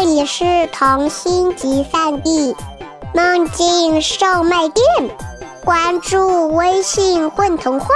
[0.00, 2.54] 这里是童心集散地，
[3.16, 4.84] 梦境售卖店。
[5.64, 7.88] 关注微信“混童话”，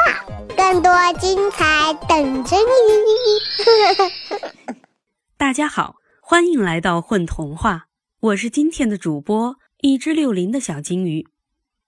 [0.57, 4.43] 更多精彩等着你。
[5.39, 7.87] 大家好，欢迎来到“混童话”，
[8.19, 11.29] 我是今天的主播一只六零的小金鱼。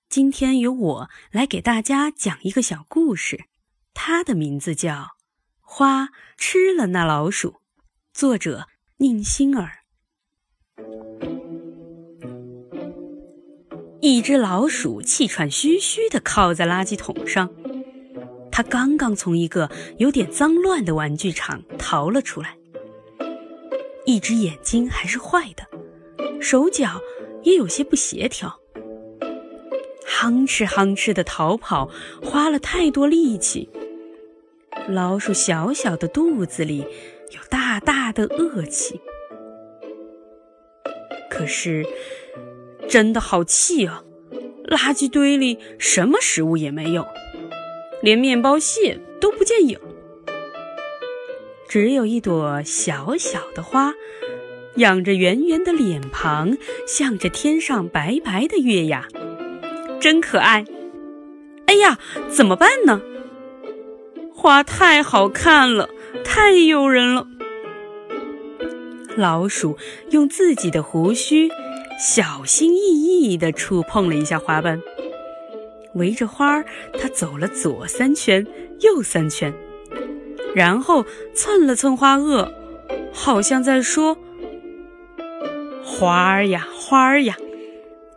[0.08, 3.46] 今天由我来给大家讲一个小故事，
[3.92, 4.92] 它的名字叫
[5.60, 7.50] 《花吃了那老鼠》，
[8.12, 8.68] 作者
[8.98, 9.80] 宁心儿。
[14.00, 17.48] 一只老鼠气喘吁吁地靠在垃圾桶上，
[18.52, 22.58] 它刚刚从一个有点脏乱的玩具厂逃了出来，
[24.04, 25.66] 一只眼睛还是坏的，
[26.40, 27.00] 手脚
[27.42, 28.60] 也有些不协调，
[30.06, 31.88] 吭哧吭哧地逃跑，
[32.22, 33.70] 花了太多力气。
[34.86, 36.80] 老鼠小小的肚子里
[37.30, 39.00] 有大大的恶气。
[41.34, 41.84] 可是，
[42.88, 44.04] 真的好气啊！
[44.68, 47.04] 垃圾堆里什么食物也没有，
[48.00, 49.80] 连面包屑都不见有，
[51.68, 53.94] 只有一朵小小的花，
[54.76, 59.08] 仰着圆圆的脸庞，向着天上白白的月牙，
[60.00, 60.64] 真可爱。
[61.66, 63.02] 哎呀，怎么办呢？
[64.32, 65.90] 花太好看了，
[66.24, 67.26] 太诱人了。
[69.16, 69.78] 老鼠
[70.10, 71.48] 用自己的胡须
[71.98, 74.80] 小心翼翼地触碰了一下花瓣，
[75.94, 76.64] 围着花儿，
[76.98, 78.44] 它走了左三圈，
[78.80, 79.54] 右三圈，
[80.54, 82.52] 然后蹭了蹭花萼，
[83.12, 84.18] 好像在说
[85.84, 87.36] ：“花儿呀，花儿呀，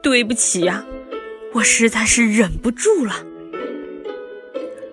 [0.02, 0.86] 对不起呀，
[1.54, 3.24] 我实在是忍不住了。”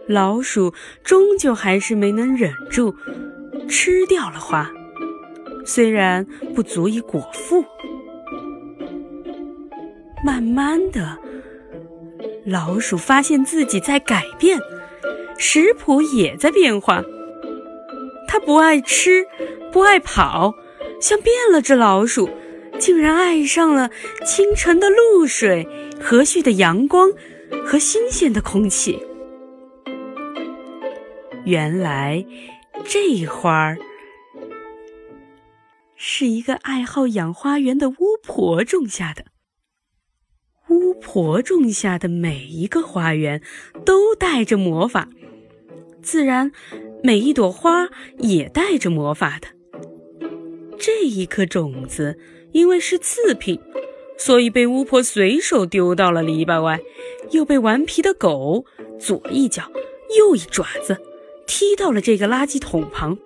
[0.06, 2.94] 老鼠终究还是没能忍住，
[3.66, 4.70] 吃掉了花。
[5.65, 7.65] 虽然不足以果腹，
[10.25, 11.19] 慢慢的，
[12.45, 14.58] 老鼠发现自己在改变，
[15.39, 17.03] 食谱也在变化。
[18.29, 19.27] 它不爱吃，
[19.73, 20.55] 不爱跑，
[21.01, 22.29] 像变了只老鼠，
[22.79, 23.91] 竟然爱上了
[24.24, 25.67] 清晨的露水、
[26.01, 27.11] 和煦的阳光
[27.64, 29.01] 和新鲜的空气。
[31.45, 32.24] 原来，
[32.85, 33.79] 这花儿。
[35.96, 39.27] 是一个爱好养花园的巫婆种下的。
[40.68, 43.42] 巫婆种下的每一个花园
[43.84, 45.08] 都带着魔法，
[46.02, 46.50] 自然
[47.02, 47.88] 每一朵花
[48.18, 49.48] 也带着魔法的。
[50.78, 52.18] 这一颗种子
[52.52, 53.61] 因为是次品，
[54.18, 56.80] 所以被巫婆随手丢到了篱笆外，
[57.30, 58.64] 又被顽皮的狗
[58.98, 59.70] 左一脚
[60.18, 60.98] 右一爪子
[61.46, 63.18] 踢到了这个垃圾桶旁。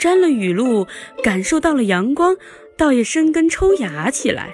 [0.00, 0.88] 沾了雨露，
[1.22, 2.38] 感受到了阳光，
[2.74, 4.52] 倒也生根抽芽起来。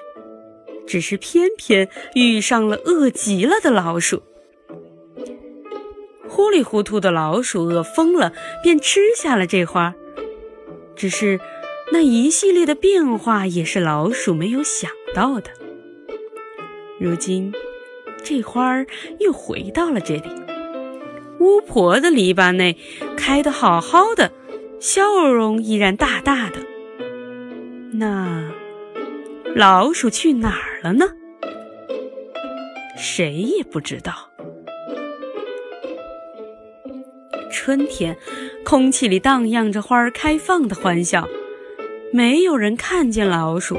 [0.88, 4.22] 只是偏偏遇上了饿极了的老鼠。
[6.28, 9.94] 糊里糊涂的老鼠饿疯了，便吃下了这花。
[10.96, 11.38] 只是
[11.92, 15.50] 那一系列的变化也是老鼠没有想到的。
[16.98, 17.52] 如今，
[18.24, 18.86] 这花儿
[19.20, 20.28] 又回到了这里。
[21.38, 22.76] 巫婆的篱笆内
[23.16, 24.32] 开得好好的。
[24.80, 26.56] 笑容依然大大的。
[27.92, 28.50] 那
[29.54, 31.06] 老鼠去哪儿了呢？
[32.96, 34.30] 谁也不知道。
[37.50, 38.16] 春天，
[38.64, 41.26] 空气里荡漾着花儿开放的欢笑，
[42.12, 43.78] 没有人看见老鼠。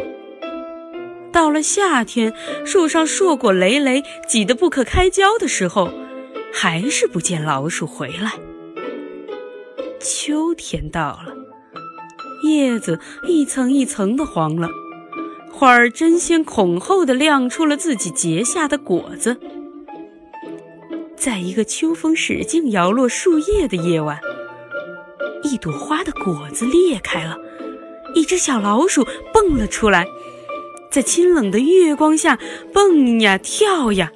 [1.31, 2.33] 到了夏天，
[2.65, 5.91] 树上硕果累累、挤得不可开交的时候，
[6.51, 8.33] 还是不见老鼠回来。
[9.99, 11.33] 秋天到了，
[12.43, 14.69] 叶子一层一层的黄了，
[15.51, 19.37] 花儿争先恐后的亮出了自己结下的果子。
[21.15, 24.19] 在一个秋风使劲摇落树叶的夜晚，
[25.43, 27.35] 一朵花的果子裂开了，
[28.13, 30.07] 一只小老鼠蹦了出来，
[30.91, 32.37] 在清冷的月光下
[32.71, 34.11] 蹦呀跳呀。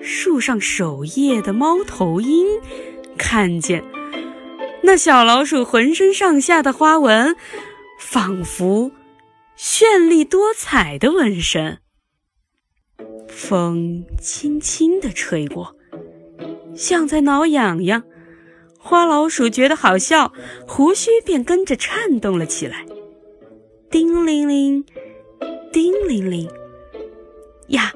[0.00, 2.46] 树上守夜的猫头鹰。
[3.18, 3.84] 看见
[4.82, 7.36] 那小老鼠浑身上下的花纹，
[8.00, 8.92] 仿佛
[9.58, 11.80] 绚丽多彩的纹身。
[13.28, 15.76] 风轻轻地吹过，
[16.74, 18.04] 像在挠痒痒。
[18.78, 20.32] 花老鼠觉得好笑，
[20.66, 22.86] 胡须便跟着颤动了起来。
[23.90, 24.84] 叮铃铃，
[25.72, 26.48] 叮铃铃，
[27.68, 27.92] 呀，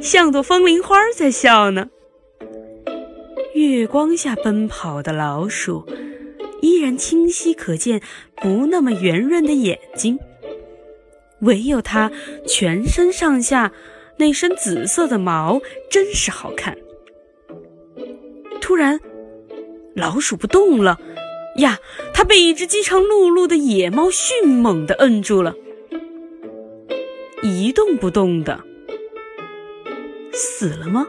[0.00, 1.90] 像朵风铃花在笑呢。
[3.54, 5.86] 月光下奔跑的老鼠，
[6.60, 8.00] 依然清晰可见
[8.36, 10.18] 不那么圆润的眼睛。
[11.40, 12.10] 唯有它
[12.46, 13.72] 全身上下
[14.16, 15.60] 那身紫色的毛
[15.90, 16.78] 真是好看。
[18.60, 19.00] 突然，
[19.94, 20.98] 老鼠不动了，
[21.56, 21.78] 呀，
[22.14, 25.54] 它被一只饥肠辘辘的野猫迅猛地摁住了，
[27.42, 28.64] 一动不动的。
[30.32, 31.06] 死了吗？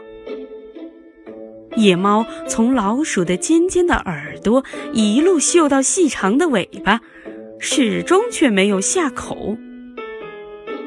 [1.76, 7.00] 野猫从老鼠的尖尖的耳朵一路嗅到细长的尾巴，
[7.58, 9.56] 始终却没有下口。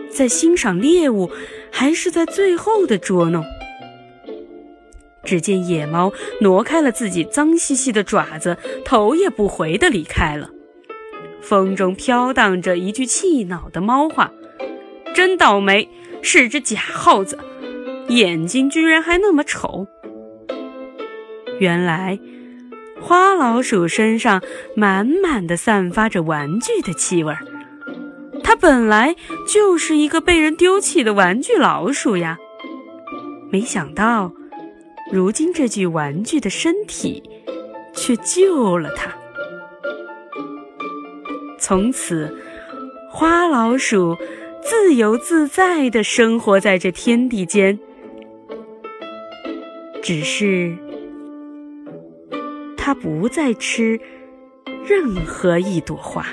[0.09, 1.29] 在欣赏猎物，
[1.71, 3.43] 还是在最后的捉弄？
[5.23, 10.49] 只见野猫挪开了自己脏兮兮的爪子，头也不回地离开了。
[11.41, 14.31] 风中飘荡着一句气恼的猫话
[15.13, 15.89] ：“真倒霉，
[16.21, 17.37] 是只假耗子，
[18.07, 19.87] 眼睛居然还那么丑。”
[21.59, 22.19] 原来，
[23.01, 24.41] 花老鼠身上
[24.75, 27.39] 满满的散发着玩具的气味儿。
[28.43, 29.15] 它本来
[29.47, 32.37] 就是一个被人丢弃的玩具老鼠呀，
[33.51, 34.31] 没想到，
[35.11, 37.23] 如今这具玩具的身体
[37.93, 39.11] 却救了它。
[41.59, 42.37] 从此，
[43.11, 44.15] 花老鼠
[44.61, 47.77] 自由自在地生活在这天地间。
[50.01, 50.77] 只是，
[52.87, 53.99] 他不再吃
[54.85, 56.25] 任何一朵花。